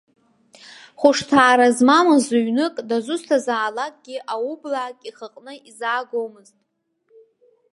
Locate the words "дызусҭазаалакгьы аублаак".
2.87-4.97